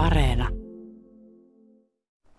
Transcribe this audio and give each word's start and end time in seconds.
Areena. 0.00 0.48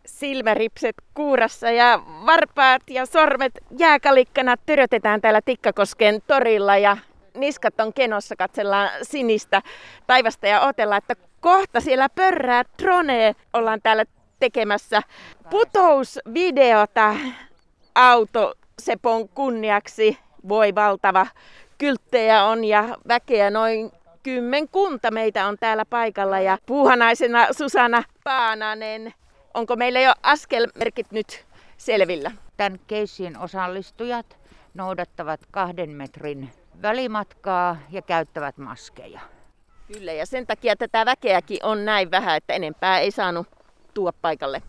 Silmäripset 0.05 0.95
kuurassa 1.13 1.71
ja 1.71 1.99
varpaat 2.25 2.81
ja 2.89 3.05
sormet 3.05 3.53
jääkalikkana 3.77 4.55
törötetään 4.65 5.21
täällä 5.21 5.41
Tikkakosken 5.41 6.21
torilla 6.27 6.77
ja 6.77 6.97
niskat 7.37 7.79
on 7.79 7.93
kenossa, 7.93 8.35
katsellaan 8.35 8.89
sinistä 9.01 9.61
taivasta 10.07 10.47
ja 10.47 10.61
otellaan, 10.61 10.97
että 10.97 11.15
kohta 11.39 11.79
siellä 11.79 12.09
pörrää 12.09 12.63
drone. 12.81 13.35
Ollaan 13.53 13.79
täällä 13.83 14.05
tekemässä 14.39 15.01
putousvideota 15.49 17.15
autosepon 17.95 19.29
kunniaksi. 19.29 20.17
Voi 20.49 20.75
valtava 20.75 21.27
kylttejä 21.77 22.43
on 22.43 22.63
ja 22.63 22.97
väkeä 23.07 23.49
noin 23.49 23.91
kymmenkunta 24.23 25.11
meitä 25.11 25.47
on 25.47 25.57
täällä 25.59 25.85
paikalla 25.85 26.39
ja 26.39 26.57
puuhanaisena 26.65 27.47
Susanna 27.51 28.03
Paananen. 28.23 29.13
Onko 29.53 29.75
meillä 29.75 29.99
jo 29.99 30.13
askelmerkit 30.23 31.11
nyt 31.11 31.45
selvillä? 31.77 32.31
Tämän 32.57 32.79
keissin 32.87 33.37
osallistujat 33.37 34.37
noudattavat 34.73 35.39
kahden 35.51 35.89
metrin 35.89 36.49
välimatkaa 36.81 37.77
ja 37.89 38.01
käyttävät 38.01 38.57
maskeja. 38.57 39.19
Kyllä, 39.93 40.11
ja 40.11 40.25
sen 40.25 40.47
takia 40.47 40.75
tätä 40.75 41.05
väkeäkin 41.05 41.59
on 41.63 41.85
näin 41.85 42.11
vähän, 42.11 42.37
että 42.37 42.53
enempää 42.53 42.99
ei 42.99 43.11
saanut 43.11 43.47
tuoda 43.93 44.17
paikalle. 44.21 44.61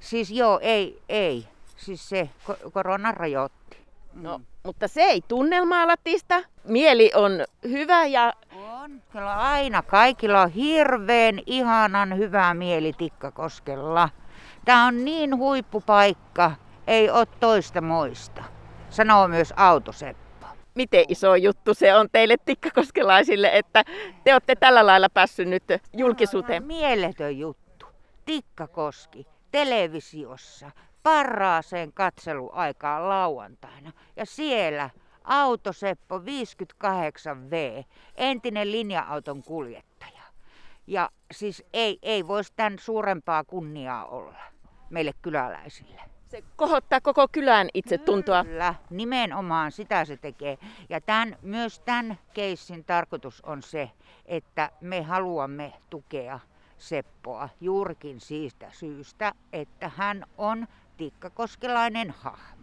Siis 0.00 0.30
joo, 0.30 0.58
ei, 0.62 1.02
ei. 1.08 1.44
Siis 1.76 2.08
se 2.08 2.30
korona 2.72 3.12
rajoitti. 3.12 3.76
No, 4.14 4.40
mutta 4.62 4.88
se 4.88 5.02
ei 5.02 5.22
tunnelmaa 5.28 5.86
latista. 5.86 6.42
Mieli 6.64 7.10
on 7.14 7.44
hyvä 7.62 8.06
ja... 8.06 8.32
Kyllä 9.12 9.36
aina 9.36 9.82
kaikilla 9.82 10.42
on 10.42 10.50
hirveän 10.50 11.40
ihanan 11.46 12.18
hyvä 12.18 12.54
mieli 12.54 12.92
Tikkakoskella. 12.92 14.08
Tämä 14.64 14.86
on 14.86 15.04
niin 15.04 15.36
huippupaikka, 15.36 16.52
ei 16.86 17.10
ole 17.10 17.26
toista 17.40 17.80
moista. 17.80 18.44
Sanoo 18.90 19.28
myös 19.28 19.54
autoseppo. 19.56 20.46
Miten 20.74 21.04
iso 21.08 21.34
juttu 21.34 21.74
se 21.74 21.94
on 21.94 22.08
teille 22.12 22.36
tikkakoskelaisille, 22.44 23.50
että 23.52 23.84
te 24.24 24.32
olette 24.32 24.56
tällä 24.56 24.86
lailla 24.86 25.08
päässyt 25.08 25.48
nyt 25.48 25.64
julkisuuteen? 25.92 26.66
Mieletön 26.66 27.38
juttu. 27.38 27.86
Tikkakoski 28.24 29.26
televisiossa 29.50 30.70
parhaaseen 31.02 31.92
katseluaikaan 31.92 33.08
lauantaina. 33.08 33.92
Ja 34.16 34.26
siellä 34.26 34.90
Autoseppo 35.28 36.18
58V, 36.18 37.84
entinen 38.14 38.72
linja-auton 38.72 39.42
kuljettaja. 39.42 40.22
Ja 40.86 41.10
siis 41.32 41.64
ei, 41.72 41.98
ei 42.02 42.28
voisi 42.28 42.52
tämän 42.56 42.78
suurempaa 42.78 43.44
kunniaa 43.44 44.04
olla 44.04 44.38
meille 44.90 45.12
kyläläisille. 45.22 46.00
Se 46.28 46.44
kohottaa 46.56 47.00
koko 47.00 47.28
kylän 47.32 47.68
itse 47.74 47.98
tuntua. 47.98 48.44
Kyllä, 48.44 48.74
nimenomaan 48.90 49.72
sitä 49.72 50.04
se 50.04 50.16
tekee. 50.16 50.58
Ja 50.88 51.00
tämän, 51.00 51.36
myös 51.42 51.80
tämän 51.80 52.18
keissin 52.34 52.84
tarkoitus 52.84 53.40
on 53.44 53.62
se, 53.62 53.90
että 54.26 54.70
me 54.80 55.02
haluamme 55.02 55.72
tukea 55.90 56.40
Seppoa 56.78 57.48
juurikin 57.60 58.20
siitä 58.20 58.70
syystä, 58.70 59.32
että 59.52 59.90
hän 59.96 60.24
on 60.38 60.66
tikkakoskelainen 60.96 62.10
hahmo. 62.10 62.57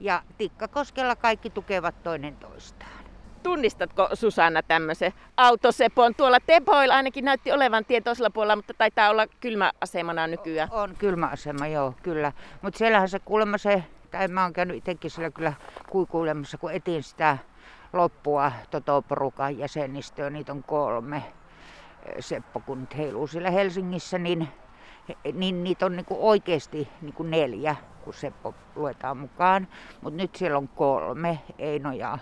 Ja 0.00 0.22
Tikkakoskella 0.38 1.16
kaikki 1.16 1.50
tukevat 1.50 2.02
toinen 2.02 2.36
toistaan. 2.36 2.90
Tunnistatko 3.42 4.08
Susanna 4.14 4.62
tämmöisen 4.62 5.12
autosepon? 5.36 6.14
Tuolla 6.14 6.38
Tepoilla 6.46 6.94
ainakin 6.94 7.24
näytti 7.24 7.52
olevan 7.52 7.84
tie 7.84 8.00
toisella 8.00 8.30
puolella, 8.30 8.56
mutta 8.56 8.74
taitaa 8.74 9.10
olla 9.10 9.26
kylmäasemana 9.26 10.26
nykyään. 10.26 10.68
On, 10.72 10.82
on 10.82 10.96
kylmäasema, 10.98 11.66
joo, 11.66 11.94
kyllä. 12.02 12.32
Mutta 12.62 12.78
siellähän 12.78 13.08
se 13.08 13.18
kuulemma 13.18 13.58
se, 13.58 13.84
tai 14.10 14.28
mä 14.28 14.42
oon 14.42 14.52
käynyt 14.52 14.76
itsekin 14.76 15.10
siellä 15.10 15.30
kyllä 15.30 15.52
kuikuilemassa, 15.88 16.58
kun 16.58 16.72
etin 16.72 17.02
sitä 17.02 17.38
loppua 17.92 18.52
Toto-porukan 18.70 19.58
jäsenistöä, 19.58 20.30
niitä 20.30 20.52
on 20.52 20.62
kolme. 20.62 21.22
Seppo, 22.20 22.60
kun 22.60 22.88
heiluu 22.96 23.26
siellä 23.26 23.50
Helsingissä, 23.50 24.18
niin 24.18 24.48
niin 25.32 25.64
niitä 25.64 25.86
on 25.86 25.96
niinku 25.96 26.28
oikeasti 26.28 26.88
niinku 27.02 27.22
neljä, 27.22 27.76
kun 28.08 28.14
Seppo 28.14 28.54
luetaan 28.76 29.16
mukaan. 29.16 29.68
Mutta 30.00 30.16
nyt 30.16 30.36
siellä 30.36 30.58
on 30.58 30.68
kolme, 30.68 31.38
Eino 31.58 31.92
ja 31.92 32.18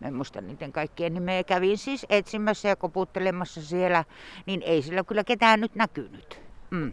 Mä 0.00 0.08
en 0.08 0.14
muista 0.14 0.40
niiden 0.40 0.72
kaikkien 0.72 1.14
nimeä. 1.14 1.44
Kävin 1.44 1.78
siis 1.78 2.06
etsimässä 2.08 2.68
ja 2.68 2.76
koputtelemassa 2.76 3.62
siellä, 3.62 4.04
niin 4.46 4.62
ei 4.62 4.82
sillä 4.82 5.04
kyllä 5.04 5.24
ketään 5.24 5.60
nyt 5.60 5.74
näkynyt. 5.74 6.40
Mm. 6.70 6.92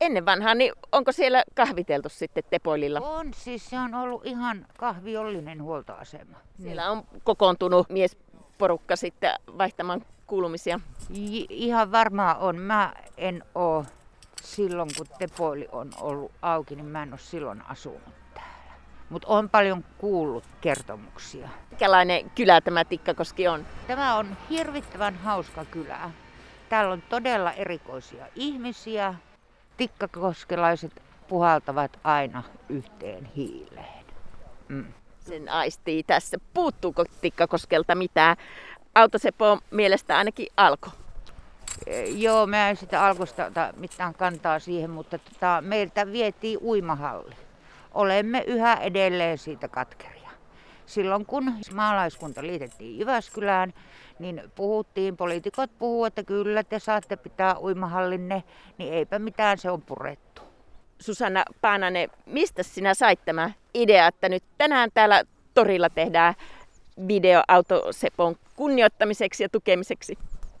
ennen 0.00 0.26
vanhaa, 0.26 0.54
niin 0.54 0.72
onko 0.92 1.12
siellä 1.12 1.44
kahviteltu 1.54 2.08
sitten 2.08 2.44
Tepoililla? 2.50 3.00
On, 3.00 3.34
siis 3.34 3.70
se 3.70 3.78
on 3.78 3.94
ollut 3.94 4.26
ihan 4.26 4.66
kahviollinen 4.78 5.62
huoltoasema. 5.62 6.36
Siellä 6.62 6.90
on 6.90 7.02
kokoontunut 7.24 7.88
miesporukka 7.88 8.96
sitten 8.96 9.30
vaihtamaan 9.58 10.04
kuulumisia. 10.26 10.80
J- 11.10 11.46
ihan 11.50 11.92
varmaan 11.92 12.36
on. 12.38 12.58
Mä 12.58 12.92
en 13.16 13.44
oo 13.54 13.84
silloin, 14.46 14.90
kun 14.96 15.06
Tepoili 15.18 15.68
on 15.72 15.90
ollut 16.00 16.32
auki, 16.42 16.76
niin 16.76 16.86
mä 16.86 17.02
en 17.02 17.12
ole 17.12 17.18
silloin 17.18 17.62
asunut 17.68 18.14
täällä. 18.34 18.72
Mutta 19.10 19.28
on 19.28 19.50
paljon 19.50 19.84
kuullut 19.98 20.44
kertomuksia. 20.60 21.48
Mikälainen 21.70 22.30
kylä 22.30 22.60
tämä 22.60 22.84
Tikkakoski 22.84 23.48
on? 23.48 23.66
Tämä 23.86 24.16
on 24.16 24.36
hirvittävän 24.50 25.14
hauska 25.14 25.64
kylä. 25.64 26.10
Täällä 26.68 26.92
on 26.92 27.02
todella 27.02 27.52
erikoisia 27.52 28.26
ihmisiä. 28.34 29.14
Tikkakoskelaiset 29.76 31.02
puhaltavat 31.28 31.98
aina 32.04 32.42
yhteen 32.68 33.24
hiileen. 33.24 34.04
Mm. 34.68 34.92
Sen 35.20 35.48
aistii 35.48 36.02
tässä. 36.02 36.36
Puuttuuko 36.54 37.04
Tikkakoskelta 37.20 37.94
mitään? 37.94 38.36
Autosepo 38.94 39.58
mielestä 39.70 40.18
ainakin 40.18 40.46
alkoi. 40.56 41.05
Joo, 42.16 42.46
mä 42.46 42.70
en 42.70 42.76
sitä 42.76 43.06
alkusta 43.06 43.50
mitään 43.76 44.14
kantaa 44.14 44.58
siihen, 44.58 44.90
mutta 44.90 45.18
tota, 45.18 45.62
meiltä 45.66 46.12
vietiin 46.12 46.58
uimahalli. 46.62 47.34
Olemme 47.94 48.44
yhä 48.46 48.74
edelleen 48.74 49.38
siitä 49.38 49.68
katkeria. 49.68 50.30
Silloin 50.86 51.26
kun 51.26 51.52
maalaiskunta 51.74 52.42
liitettiin 52.42 52.98
Jyväskylään, 52.98 53.74
niin 54.18 54.42
puhuttiin, 54.54 55.16
poliitikot 55.16 55.70
puhuu, 55.78 56.04
että 56.04 56.22
kyllä 56.22 56.62
te 56.62 56.78
saatte 56.78 57.16
pitää 57.16 57.58
uimahallinne, 57.58 58.42
niin 58.78 58.94
eipä 58.94 59.18
mitään, 59.18 59.58
se 59.58 59.70
on 59.70 59.82
purettu. 59.82 60.42
Susanna 60.98 61.44
Paananen, 61.60 62.10
mistä 62.26 62.62
sinä 62.62 62.94
sait 62.94 63.24
tämä 63.24 63.50
idea, 63.74 64.06
että 64.06 64.28
nyt 64.28 64.44
tänään 64.58 64.90
täällä 64.94 65.24
torilla 65.54 65.90
tehdään 65.90 66.34
videoautosepon 67.08 68.36
kunnioittamiseksi 68.56 69.42
ja 69.42 69.48
tukemiseksi? 69.48 70.18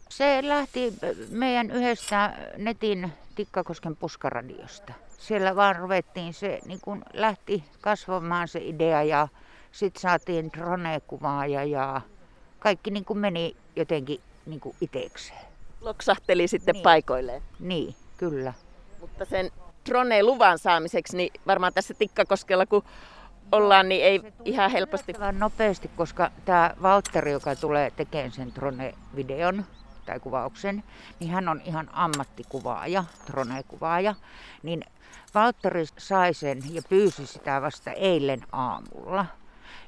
Se 0.08 0.38
lähti 0.42 0.94
meidän 1.30 1.70
yhdestä 1.70 2.32
netin 2.56 3.12
Tikkakosken 3.34 3.96
puskaradiosta. 3.96 4.92
Siellä 5.18 5.56
vaan 5.56 5.76
ruvettiin, 5.76 6.34
se 6.34 6.58
niin 6.66 6.80
kun 6.82 7.04
lähti 7.12 7.64
kasvamaan 7.80 8.48
se 8.48 8.60
idea 8.62 9.02
ja 9.02 9.28
sitten 9.72 10.00
saatiin 10.00 10.50
drone-kuvaa 10.52 11.46
ja, 11.46 11.64
ja 11.64 12.00
kaikki 12.58 12.90
niin 12.90 13.04
kuin 13.04 13.18
meni 13.18 13.56
jotenkin 13.76 14.20
niin 14.46 14.60
kuin 14.60 14.76
itekseen. 14.80 15.46
Loksahteli 15.80 16.48
sitten 16.48 16.72
niin. 16.72 16.82
paikoilleen. 16.82 17.42
Niin, 17.60 17.94
kyllä. 18.16 18.52
Mutta 19.00 19.24
sen 19.24 19.50
drone-luvan 19.88 20.58
saamiseksi, 20.58 21.16
niin 21.16 21.32
varmaan 21.46 21.72
tässä 21.72 21.94
Tikkakoskella, 21.94 22.66
kun 22.66 22.84
ollaan, 23.52 23.88
niin 23.88 24.04
ei 24.04 24.32
ihan 24.44 24.70
helposti. 24.70 25.12
nopeasti, 25.38 25.90
koska 25.96 26.30
tämä 26.44 26.74
Valtteri, 26.82 27.32
joka 27.32 27.56
tulee 27.56 27.90
tekemään 27.90 28.32
sen 28.32 28.52
drone-videon, 28.54 29.64
tai 30.06 30.20
kuvauksen, 30.20 30.84
niin 31.20 31.30
hän 31.30 31.48
on 31.48 31.60
ihan 31.64 31.90
ammattikuvaaja, 31.92 33.04
drone-kuvaaja. 33.26 34.14
Niin 34.62 34.84
Valtteri 35.34 35.84
sai 35.98 36.34
sen 36.34 36.58
ja 36.70 36.82
pyysi 36.88 37.26
sitä 37.26 37.62
vasta 37.62 37.90
eilen 37.90 38.40
aamulla 38.52 39.26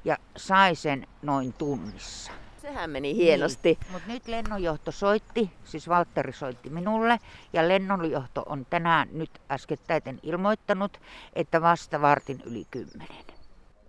ja 0.05 0.17
sai 0.37 0.75
sen 0.75 1.07
noin 1.23 1.53
tunnissa. 1.53 2.33
Sehän 2.63 2.91
meni 2.91 3.15
hienosti. 3.15 3.79
Niin. 3.81 3.93
Mutta 3.93 4.09
nyt 4.09 4.29
lennonjohto 4.29 4.93
soitti, 4.93 5.51
siis 5.65 5.89
Valtteri 5.89 6.33
soitti 6.33 6.71
minulle, 6.71 7.19
ja 7.53 7.69
lennonjohto 7.69 8.43
on 8.47 8.67
tänään 8.71 9.09
nyt 9.13 9.31
äskettäiten 9.51 10.21
ilmoittanut, 10.23 11.01
että 11.33 11.63
vasta 11.63 12.01
vartin 12.01 12.43
yli 12.45 12.67
kymmenen. 12.71 13.25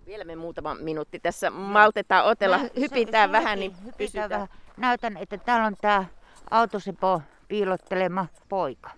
Vielä 0.06 0.24
me 0.24 0.36
muutama 0.36 0.74
minuutti 0.74 1.20
tässä 1.20 1.50
maltetaan 1.50 2.24
otella, 2.24 2.58
hypitään 2.76 3.28
se, 3.28 3.32
vähän, 3.32 3.60
niin 3.60 3.72
pysytään. 3.98 4.30
Vähän. 4.30 4.48
Näytän, 4.76 5.16
että 5.16 5.38
täällä 5.38 5.66
on 5.66 5.76
tämä 5.80 6.04
autosepo 6.50 7.22
piilottelema 7.48 8.26
poika. 8.48 8.90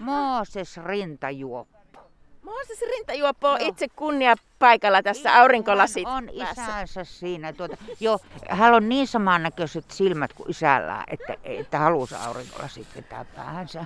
Mooses 0.00 0.76
Rintajuoppo. 0.76 2.00
Mooses 2.42 2.80
Rintajuoppo 2.90 3.48
on 3.50 3.60
itse 3.60 3.88
kunnia 3.88 4.34
paikalla 4.58 5.02
tässä 5.02 5.40
aurinkolasit 5.40 6.04
Hän 6.08 6.16
on 6.16 6.30
päässä. 6.38 6.62
isänsä 6.62 7.04
siinä. 7.04 7.52
Tuota, 7.52 7.76
joo, 8.00 8.18
hän 8.50 8.74
on 8.74 8.88
niin 8.88 9.06
samannäköiset 9.06 9.90
silmät 9.90 10.32
kuin 10.32 10.50
isällään, 10.50 11.04
että, 11.08 11.34
että 11.44 11.78
halusi 11.78 12.14
aurinkolasit 12.14 12.86
vetää 12.96 13.24
päähänsä. 13.24 13.84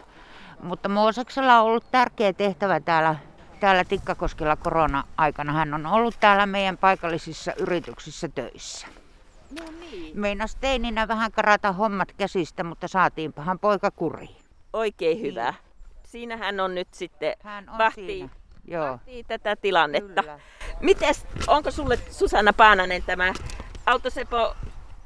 Mutta 0.63 0.89
Mooseksella 0.89 1.61
on 1.61 1.67
ollut 1.67 1.85
tärkeä 1.91 2.33
tehtävä 2.33 2.81
täällä, 2.81 3.17
täällä 3.61 3.85
Tikkakoskella 3.85 4.57
korona-aikana. 4.57 5.53
Hän 5.53 5.75
on 5.75 5.87
ollut 5.87 6.15
täällä 6.21 6.47
meidän 6.47 6.79
paikallisissa 6.79 7.53
yrityksissä 7.59 8.29
töissä. 8.29 8.87
No 9.61 9.65
niin. 9.81 10.21
Meinas 10.21 10.57
teininä 10.57 11.09
vähän 11.09 11.33
karata 11.33 11.73
hommat 11.73 12.13
käsistä, 12.13 12.65
mutta 12.65 12.89
saatiinpahan 12.89 13.59
poika 13.59 13.91
kuriin. 13.91 14.37
Oikein 14.73 15.21
hyvä. 15.21 15.55
Siinähän 16.05 16.61
on 16.61 16.75
nyt 16.75 16.89
sitten 16.95 17.35
Hän 17.43 17.69
on 17.69 17.79
vahtii, 17.79 18.07
siinä. 18.07 18.29
Joo. 18.69 18.87
vahtii 18.93 19.25
tätä 19.25 19.57
tilannetta. 19.57 20.23
Kyllä. 20.23 20.41
Mites, 20.81 21.27
onko 21.47 21.71
sulle 21.71 21.97
Susanna 22.11 22.53
Paananen 22.53 23.03
tämä 23.03 23.33
Autosepo 23.87 24.57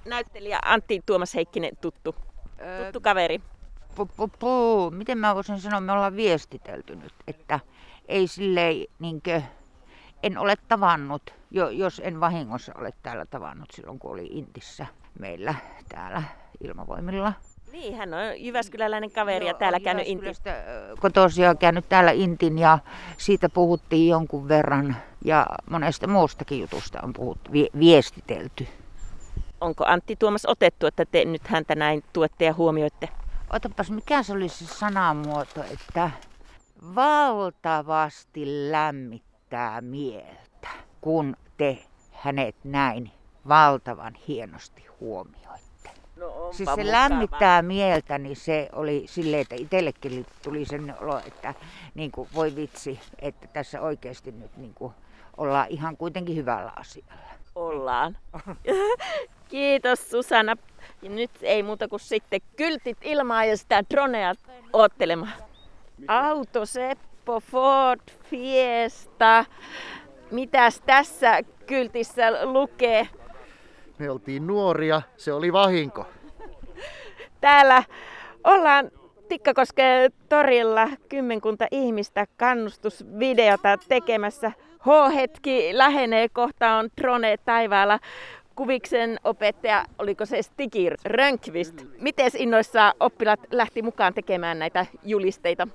näyttelijä 0.05 0.59
Antti 0.65 1.03
Tuomas 1.07 1.35
Heikkinen 1.35 1.77
tuttu, 1.77 2.15
Öö, 2.61 2.85
tuttu 2.85 3.01
kaveri? 3.01 3.41
pu, 3.95 4.07
pu, 4.07 4.29
pu. 4.29 4.91
Miten 4.91 5.19
mä 5.19 5.35
voisin 5.35 5.61
sanoa, 5.61 5.81
me 5.81 5.93
ollaan 5.93 6.17
viestitelty 6.17 6.97
nyt, 6.97 7.15
että 7.27 7.61
ei 8.09 8.27
silleen 8.27 8.77
niinkö, 8.99 9.43
en 10.23 10.39
ole 10.39 10.55
tavannut, 10.69 11.35
jo, 11.51 11.69
jos 11.69 12.01
en 12.05 12.21
vahingossa 12.21 12.73
ole 12.79 12.93
täällä 13.03 13.27
tavannut 13.27 13.69
silloin, 13.71 13.99
kun 13.99 14.11
oli 14.11 14.27
Intissä 14.31 14.87
meillä 15.19 15.55
täällä 15.89 16.23
ilmavoimilla. 16.61 17.33
Niin, 17.73 17.97
hän 17.97 18.15
on 18.15 18.21
Jyväskyläläinen 18.37 19.11
kaveri 19.11 19.47
ja 19.47 19.55
täällä 19.55 19.81
käynyt 19.81 20.07
Inti. 20.07 20.25
Jyväskylästä, 20.25 20.73
ö, 20.73 20.97
Kotoisin 21.01 21.59
käynyt 21.59 21.89
täällä 21.89 22.11
Intin 22.11 22.59
ja 22.59 22.79
siitä 23.19 23.49
puhuttiin 23.49 24.09
jonkun 24.09 24.49
verran 24.49 24.97
ja 25.25 25.47
monesta 25.71 26.07
muustakin 26.07 26.61
jutusta 26.61 26.99
on 27.03 27.13
puhuttu, 27.13 27.53
vie, 27.53 27.67
viestitelty. 27.79 28.67
Onko 29.61 29.85
Antti 29.87 30.17
Tuomas 30.17 30.47
otettu, 30.47 30.87
että 30.87 31.05
te 31.05 31.25
nyt 31.25 31.47
häntä 31.47 31.75
näin 31.75 32.05
tuette 32.13 32.45
ja 32.45 32.55
huomioitte? 32.55 33.09
Otapas, 33.53 33.91
mikä 33.91 34.23
se 34.23 34.33
oli 34.33 34.49
se 34.49 34.67
sanamuoto, 34.67 35.63
että 35.73 36.11
valtavasti 36.95 38.73
lämmittää 39.53 39.81
mieltä, 39.81 40.69
kun 41.01 41.37
te 41.57 41.79
hänet 42.13 42.57
näin 42.65 43.11
valtavan 43.49 44.15
hienosti 44.29 44.87
huomioitte. 45.01 45.91
No 46.17 46.27
onpa 46.27 46.53
Siis 46.53 46.71
se 46.75 46.93
lämmittää 46.93 47.63
mieltä, 47.63 48.19
niin 48.19 48.37
se 48.37 48.69
oli 48.73 49.05
silleen, 49.07 49.43
että 49.43 49.55
itsellekin 49.55 50.27
tuli 50.43 50.65
sen 50.65 50.95
olo, 51.01 51.19
että 51.19 51.55
niin 51.95 52.11
kuin, 52.11 52.29
voi 52.35 52.57
vitsi, 52.57 53.01
että 53.19 53.47
tässä 53.47 53.81
oikeasti 53.81 54.33
nyt 54.33 54.57
niin 54.57 54.75
kuin, 54.75 54.93
ollaan 55.37 55.67
ihan 55.69 55.97
kuitenkin 55.97 56.37
hyvällä 56.37 56.73
asialla. 56.77 57.29
Ollaan. 57.55 58.17
Kiitos 59.49 60.11
Susanna. 60.11 60.57
Ja 61.03 61.11
nyt 61.11 61.31
ei 61.43 61.63
muuta 61.63 61.89
kuin 61.89 62.01
sitten 62.01 62.41
kyltit 62.57 62.99
ilmaa 63.03 63.45
ja 63.45 63.57
sitä 63.57 63.83
dronea 63.91 64.35
oottelemaan. 64.73 65.33
Auto 66.09 66.67
Seppo 67.29 67.41
Ford 67.41 68.01
Fiesta. 68.31 69.45
Mitäs 70.31 70.83
tässä 70.87 71.41
kyltissä 71.67 72.45
lukee? 72.45 73.09
Me 73.99 74.11
oltiin 74.11 74.47
nuoria, 74.47 75.03
se 75.17 75.33
oli 75.33 75.53
vahinko. 75.53 76.07
Täällä 77.41 77.83
ollaan 78.45 78.91
Tikkakosken 79.29 80.13
torilla 80.29 80.89
kymmenkunta 81.09 81.67
ihmistä 81.71 82.27
kannustusvideota 82.37 83.79
tekemässä. 83.89 84.53
H-hetki 84.79 85.71
lähenee, 85.73 86.29
kohta 86.29 86.75
on 86.75 86.89
drone 87.01 87.37
taivaalla. 87.45 87.99
Kuviksen 88.55 89.19
opettaja, 89.25 89.85
oliko 89.99 90.27
se 90.27 90.43
Stigir 90.43 90.95
Rönkvist. 91.05 91.85
Miten 91.99 92.31
innoissa 92.37 92.95
oppilaat 93.01 93.41
lähti 93.51 93.83
mukaan 93.83 94.15
tekemään 94.15 94.59
näitä 94.59 94.87
julisteita? 95.05 95.69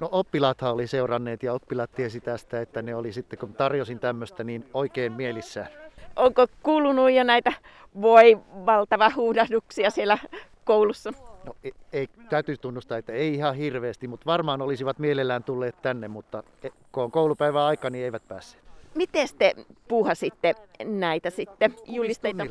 No 0.00 0.08
oppilaathan 0.12 0.72
oli 0.72 0.86
seuranneet 0.86 1.42
ja 1.42 1.52
oppilaat 1.52 1.92
tiesi 1.92 2.20
tästä, 2.20 2.60
että 2.60 2.82
ne 2.82 2.94
oli 2.94 3.12
sitten 3.12 3.38
kun 3.38 3.54
tarjosin 3.54 3.98
tämmöistä 3.98 4.44
niin 4.44 4.64
oikein 4.74 5.12
mielissään. 5.12 5.68
Onko 6.16 6.46
kuulunut 6.62 7.10
jo 7.10 7.24
näitä 7.24 7.52
voi 8.00 8.38
valtava 8.66 9.10
huudahduksia 9.16 9.90
siellä 9.90 10.18
koulussa? 10.64 11.12
No 11.44 11.56
ei, 11.64 11.72
ei, 11.92 12.08
täytyy 12.30 12.56
tunnustaa, 12.56 12.98
että 12.98 13.12
ei 13.12 13.34
ihan 13.34 13.54
hirveästi, 13.54 14.08
mutta 14.08 14.26
varmaan 14.26 14.62
olisivat 14.62 14.98
mielellään 14.98 15.44
tulleet 15.44 15.82
tänne, 15.82 16.08
mutta 16.08 16.42
e- 16.62 16.68
kun 16.92 17.02
on 17.02 17.10
koulupäivän 17.10 17.62
aika, 17.62 17.90
niin 17.90 18.04
eivät 18.04 18.28
päässeet. 18.28 18.64
Miten 18.94 19.28
te 19.38 19.54
puuhasitte 19.88 20.54
näitä 20.84 21.30
sitten 21.30 21.74
julisteita? 21.86 22.46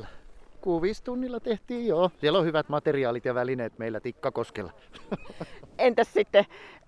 Kuvistunnilla 0.62 1.40
tehtiin 1.40 1.88
joo. 1.88 2.12
Siellä 2.18 2.40
on 2.40 2.46
hyvät 2.46 2.70
materiaalit 2.70 3.26
ja 3.26 3.36
välineet 3.36 3.78
meillä 3.80 4.00
Tikkakoskella. 4.00 4.72
Entäs 5.78 6.14
sitten, 6.14 6.46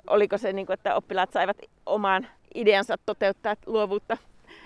oliko 0.07 0.37
se 0.37 0.53
niin 0.53 0.65
kuin, 0.65 0.73
että 0.73 0.95
oppilaat 0.95 1.31
saivat 1.31 1.57
oman 1.85 2.27
ideansa 2.55 2.95
toteuttaa 3.05 3.55
luovuutta, 3.65 4.17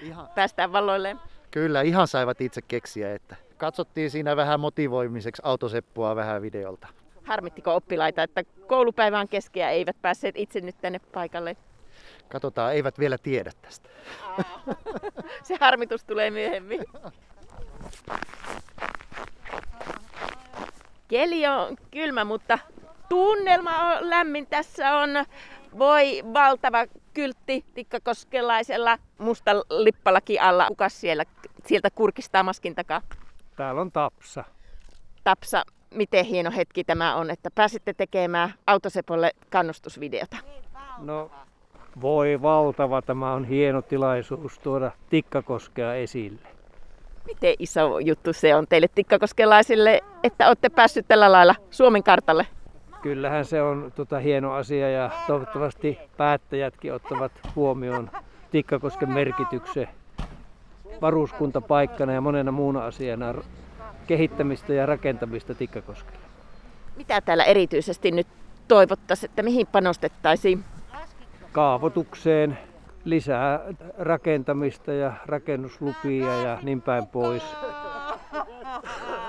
Ihan. 0.02 0.28
päästään 0.36 0.72
valloilleen? 0.72 1.20
Kyllä, 1.52 1.82
ihan 1.82 2.08
saivat 2.08 2.42
itse 2.42 2.62
keksiä, 2.62 3.14
että 3.16 3.36
katsottiin 3.58 4.12
siinä 4.12 4.36
vähän 4.36 4.60
motivoimiseksi 4.60 5.42
autoseppoa 5.46 6.16
vähän 6.16 6.42
videolta. 6.42 6.88
Harmittiko 7.24 7.76
oppilaita, 7.76 8.24
että 8.24 8.44
koulupäivä 8.68 9.20
on 9.20 9.28
kesken 9.28 9.62
ja 9.62 9.70
eivät 9.70 9.96
päässeet 10.02 10.36
itse 10.38 10.62
nyt 10.62 10.76
tänne 10.82 11.00
paikalle? 11.00 11.58
Katsotaan, 12.30 12.74
eivät 12.74 13.00
vielä 13.00 13.18
tiedä 13.18 13.52
tästä. 13.62 13.90
Se 15.44 15.58
harmitus 15.60 16.04
tulee 16.04 16.32
myöhemmin. 16.32 16.86
Keli 21.08 21.48
on 21.48 21.76
kylmä, 21.92 22.24
mutta 22.24 22.60
tunnelma 23.10 23.82
on 23.82 24.10
lämmin. 24.10 24.48
Tässä 24.48 24.96
on 24.96 25.10
voi 25.80 26.24
valtava 26.34 26.86
kyltti 27.14 27.66
tikkakoskelaisella 27.74 28.98
musta 29.18 29.52
lippalaki 29.56 30.40
alla. 30.40 30.68
Kuka 30.68 30.90
siellä, 30.90 31.24
sieltä 31.66 31.90
kurkistaa 31.90 32.44
maskin 32.44 32.76
takaa? 32.76 33.02
Täällä 33.56 33.82
on 33.82 33.92
Tapsa. 33.92 34.44
Tapsa, 35.24 35.64
miten 35.92 36.26
hieno 36.26 36.52
hetki 36.56 36.84
tämä 36.84 37.16
on, 37.16 37.30
että 37.32 37.52
pääsitte 37.56 37.94
tekemään 37.94 38.54
Autosepolle 38.68 39.32
kannustusvideota. 39.50 40.38
No 40.98 41.32
voi 42.02 42.42
valtava, 42.42 43.02
tämä 43.02 43.34
on 43.34 43.46
hieno 43.46 43.82
tilaisuus 43.82 44.60
tuoda 44.60 44.92
Tikkakoskea 45.10 45.96
esille. 45.96 46.55
Miten 47.26 47.56
iso 47.60 48.00
juttu 48.00 48.34
se 48.34 48.56
on 48.56 48.68
teille 48.68 48.88
tikkakoskelaisille, 48.96 50.02
että 50.24 50.48
olette 50.48 50.70
päässyt 50.70 51.08
tällä 51.08 51.32
lailla 51.32 51.56
Suomen 51.72 52.04
kartalle? 52.04 52.48
Kyllähän 53.02 53.46
se 53.46 53.62
on 53.62 53.92
tota, 53.96 54.20
hieno 54.20 54.54
asia 54.54 54.90
ja 54.90 55.10
toivottavasti 55.28 55.98
päättäjätkin 56.18 56.94
ottavat 56.94 57.32
huomioon 57.56 58.10
Tikkakosken 58.52 59.12
merkityksen 59.12 59.88
varuskuntapaikkana 61.02 62.14
ja 62.14 62.22
monena 62.22 62.52
muuna 62.52 62.86
asiana 62.86 63.34
kehittämistä 64.08 64.74
ja 64.74 64.86
rakentamista 64.86 65.56
Tikkakoskella. 65.56 66.20
Mitä 66.96 67.22
täällä 67.22 67.44
erityisesti 67.44 68.12
nyt 68.12 68.28
toivottaisiin, 68.68 69.30
että 69.30 69.44
mihin 69.44 69.68
panostettaisiin? 69.68 70.64
Kaavoitukseen 71.52 72.58
lisää 73.06 73.60
rakentamista 73.98 74.94
ja 74.94 75.14
rakennuslupia 75.26 76.36
ja 76.36 76.58
niin 76.64 76.82
päin 76.82 77.08
pois. 77.08 77.44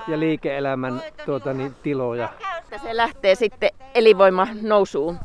Ja 0.07 0.19
liike-elämän 0.19 1.01
tuota, 1.25 1.53
niin, 1.53 1.75
tiloja. 1.83 2.29
Että 2.57 2.77
se 2.77 2.97
lähtee 2.97 3.35
sitten 3.35 3.69
elinvoima 3.95 4.47
nousuun. 4.61 5.17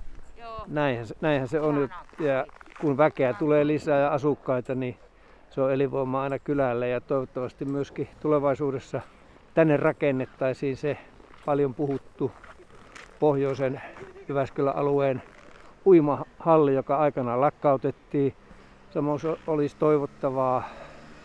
Näinhän, 0.67 1.07
se- 1.07 1.15
näinhän 1.21 1.49
se 1.49 1.61
on. 1.61 1.89
Ja 2.19 2.47
kun 2.81 2.97
väkeä 2.97 3.33
tulee 3.33 3.67
lisää 3.67 4.01
ja 4.01 4.09
asukkaita, 4.09 4.75
niin 4.75 4.97
se 5.51 5.61
on 5.61 5.73
elinvoima 5.73 6.23
aina 6.23 6.39
kylälle. 6.39 6.89
Ja 6.89 7.01
toivottavasti 7.01 7.65
myöskin 7.65 8.09
tulevaisuudessa 8.21 9.01
tänne 9.55 9.77
rakennettaisiin 9.77 10.77
se 10.77 10.99
paljon 11.45 11.75
puhuttu 11.75 12.33
pohjoisen 13.21 13.83
Jyväskylän 14.29 14.77
alueen 14.77 15.23
uimahalli, 16.43 16.75
joka 16.75 16.97
aikanaan 16.97 17.41
lakkautettiin. 17.41 18.35
Samoin 18.91 19.21
se 19.21 19.37
olisi 19.47 19.77
toivottavaa 19.77 20.69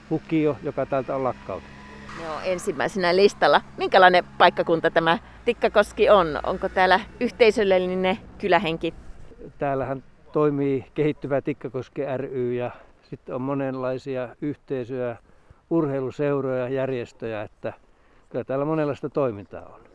lukio, 0.10 0.56
joka 0.64 0.86
täältä 0.86 1.16
on 1.16 1.24
lakkautettu. 1.24 1.78
Ne 2.22 2.30
on 2.30 2.42
ensimmäisenä 2.46 3.16
listalla. 3.16 3.62
Minkälainen 3.78 4.24
paikkakunta 4.38 4.92
tämä 4.92 5.20
Tikkakoski 5.46 6.10
on? 6.10 6.40
Onko 6.44 6.70
täällä 6.70 7.00
yhteisöllinen 7.20 8.18
kylähenki? 8.38 8.94
Täällähän 9.58 10.04
toimii 10.32 10.86
kehittyvä 10.94 11.42
Tikkakoski 11.42 12.02
ry 12.18 12.54
ja 12.54 12.72
sitten 13.04 13.36
on 13.36 13.42
monenlaisia 13.42 14.30
yhteisöjä, 14.42 15.18
urheiluseuroja, 15.70 16.70
järjestöjä, 16.70 17.42
että 17.42 17.74
kyllä 18.30 18.44
täällä 18.44 18.66
monenlaista 18.66 19.10
toimintaa 19.10 19.66
on. 19.66 19.87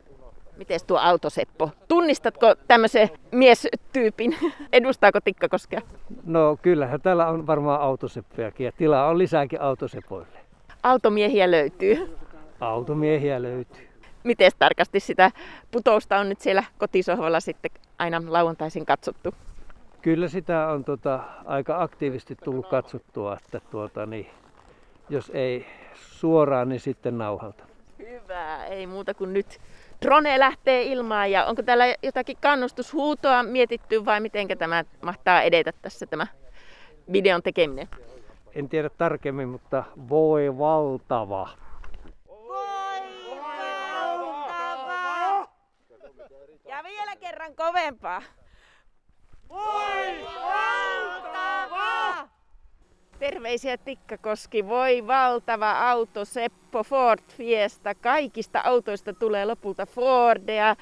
Miten 0.62 0.81
tuo 0.87 0.99
autoseppo? 0.99 1.71
Tunnistatko 1.88 2.54
tämmöisen 2.69 3.09
miestyypin? 3.33 4.37
Edustaako 4.73 5.21
Tikkakoskea? 5.21 5.81
No 6.26 6.59
kyllähän 6.62 7.00
täällä 7.00 7.26
on 7.26 7.47
varmaan 7.47 7.81
autoseppiäkin 7.81 8.64
ja 8.64 8.73
tilaa 8.73 9.09
on 9.09 9.19
lisääkin 9.19 9.61
autosepoille. 9.61 10.38
Automiehiä 10.83 11.50
löytyy. 11.50 12.16
Automiehiä 12.61 13.42
löytyy. 13.42 13.88
Miten 14.25 14.52
tarkasti 14.59 15.00
sitä 15.00 15.31
putousta 15.71 16.19
on 16.19 16.28
nyt 16.28 16.40
siellä 16.40 16.64
kotisohvalla 16.78 17.40
sitten 17.40 17.71
aina 17.99 18.23
lauantaisin 18.26 18.87
katsottu? 18.87 19.35
Kyllä 20.02 20.28
sitä 20.28 20.69
on 20.69 20.85
tota, 20.85 21.21
aika 21.45 21.83
aktiivisesti 21.83 22.37
tullut 22.45 22.69
katsottua, 22.69 23.37
että 23.37 23.61
tuota, 23.71 24.07
niin, 24.07 24.26
jos 25.11 25.31
ei 25.35 25.66
suoraan, 25.95 26.69
niin 26.69 26.81
sitten 26.81 27.19
nauhalta. 27.19 27.64
Hyvä, 27.99 28.66
ei 28.66 28.87
muuta 28.87 29.14
kuin 29.14 29.33
nyt 29.33 29.61
drone 30.02 30.38
lähtee 30.38 30.82
ilmaan 30.82 31.30
ja 31.30 31.44
onko 31.44 31.62
täällä 31.62 31.85
jotakin 32.02 32.37
kannustushuutoa 32.40 33.42
mietitty 33.42 34.04
vai 34.04 34.21
miten 34.21 34.49
tämä 34.59 34.85
mahtaa 35.02 35.42
edetä 35.42 35.73
tässä 35.82 36.06
tämä 36.06 36.26
videon 37.12 37.42
tekeminen? 37.42 37.88
En 38.54 38.68
tiedä 38.68 38.88
tarkemmin, 38.88 39.49
mutta 39.49 39.85
voi 40.09 40.59
valtava. 40.59 41.49
Ja 46.68 46.82
vielä 46.82 47.16
kerran 47.16 47.54
kovempaa. 47.56 48.23
Voi 49.49 50.25
valtava! 50.25 51.32
Terveisiä 53.23 53.79
Tikkakoski. 53.79 54.69
Voi 54.69 55.07
valtava 55.07 55.91
auto, 55.91 56.25
Seppo 56.25 56.83
Ford 56.83 57.23
Fiesta. 57.37 57.95
Kaikista 57.95 58.61
autoista 58.64 59.12
tulee 59.12 59.45
lopulta 59.45 59.87
Fordia. 59.87 60.76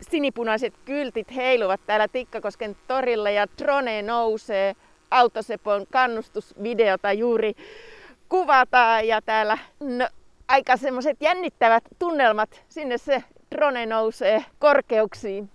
Sinipunaiset 0.00 0.74
kyltit 0.84 1.36
heiluvat 1.36 1.80
täällä 1.86 2.08
Tikkakosken 2.08 2.76
torilla 2.86 3.30
ja 3.30 3.46
drone 3.58 4.02
nousee. 4.02 4.76
Autosepon 5.10 5.86
kannustusvideota 5.92 7.12
juuri 7.12 7.54
kuvataan 8.28 9.08
ja 9.08 9.22
täällä 9.22 9.58
no, 9.80 10.08
aika 10.48 10.76
semmoiset 10.76 11.16
jännittävät 11.20 11.84
tunnelmat. 11.98 12.64
Sinne 12.68 12.98
se 12.98 13.24
drone 13.54 13.86
nousee 13.86 14.44
korkeuksiin. 14.58 15.50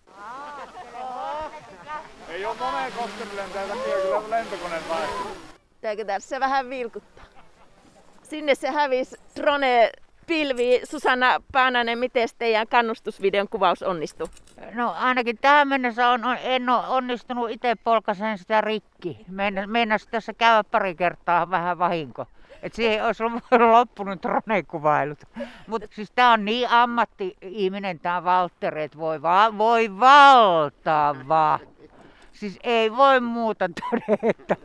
Ei 2.30 2.46
ole 2.46 2.56
moneen 2.60 2.92
koskenut 2.92 3.34
lentää 3.34 3.63
kyllä 3.63 4.30
lentokoneen 4.30 4.89
vaihtuu. 4.89 5.45
Pitääkö 5.86 6.06
tässä 6.06 6.39
vähän 6.39 6.70
vilkuttaa? 6.70 7.25
Sinne 8.24 8.56
se 8.56 8.72
hävisi 8.72 9.15
drone 9.36 9.92
pilvi. 10.27 10.82
Susanna 10.84 11.42
Paananen, 11.51 12.00
miten 12.00 12.27
teidän 12.38 12.68
kannustusvideon 12.68 13.50
kuvaus 13.50 13.84
onnistui? 13.84 14.27
No 14.74 14.96
ainakin 14.98 15.38
tähän 15.42 15.68
mennessä 15.68 16.10
on, 16.10 16.25
on, 16.25 16.38
en 16.42 16.70
ole 16.70 16.88
onnistunut 16.88 17.51
itse 17.51 17.75
polkaisen 17.84 18.38
sitä 18.38 18.62
rikki. 18.62 19.25
Meinas 19.68 20.08
tässä 20.08 20.34
käydä 20.34 20.63
pari 20.63 20.96
kertaa 20.96 21.50
vähän 21.50 21.80
vahinko. 21.80 22.25
Et 22.63 22.74
siihen 22.74 23.06
olisi 23.06 23.24
loppunut 23.72 24.24
dronekuvailut. 24.24 25.20
Mutta 25.68 25.88
siis 25.92 26.12
tää 26.15 26.32
on 26.32 26.46
niin 26.46 26.70
ammatti-ihminen 26.70 28.00
tää 28.00 28.24
Valtteri, 28.24 28.84
että 28.84 28.98
voi, 28.98 29.22
va- 29.22 29.58
voi 29.58 30.00
valtava. 30.00 31.60
Siis 32.32 32.60
ei 32.63 32.96
voi 32.96 33.20
muuta 33.20 33.70
todeta. 33.70 34.56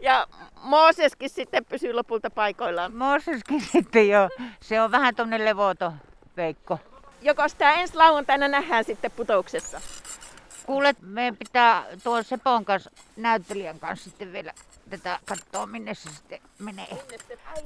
Ja 0.00 0.26
Mooseskin 0.62 1.30
sitten 1.30 1.64
pysyy 1.64 1.92
lopulta 1.92 2.30
paikoillaan. 2.30 2.94
Mooseskin 2.94 3.60
sitten 3.72 4.08
jo. 4.08 4.28
Se 4.60 4.80
on 4.80 4.90
vähän 4.92 5.16
tuonne 5.16 5.44
levoto, 5.44 5.92
Veikko. 6.36 6.78
Joko 7.22 7.48
sitä 7.48 7.72
ensi 7.72 7.96
lauantaina 7.96 8.48
nähdään 8.48 8.84
sitten 8.84 9.10
putouksessa? 9.10 9.80
Kuulet, 10.66 10.96
meidän 11.00 11.36
pitää 11.36 11.84
tuon 12.04 12.24
Sepon 12.24 12.64
kanssa, 12.64 12.90
näyttelijän 13.16 13.78
kanssa 13.78 14.10
sitten 14.10 14.32
vielä 14.32 14.52
tätä 14.90 15.18
katsoa, 15.24 15.66
minne 15.66 15.94
se 15.94 16.10
sitten 16.10 16.40
menee. 16.58 16.88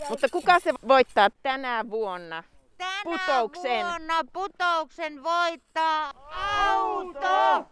Mutta 0.09 0.29
kuka 0.29 0.61
se 0.61 0.73
voittaa 0.89 1.29
tänä 1.43 1.85
vuonna? 1.91 2.45
Tänä 2.79 3.01
Putouksen. 3.05 3.87
vuonna 3.87 4.25
putouksen 4.33 5.23
voittaa 5.23 6.13
auto! 6.69 7.67